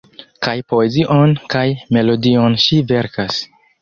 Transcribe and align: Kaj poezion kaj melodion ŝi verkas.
Kaj 0.45 0.53
poezion 0.73 1.35
kaj 1.55 1.63
melodion 1.99 2.57
ŝi 2.65 2.81
verkas. 2.93 3.39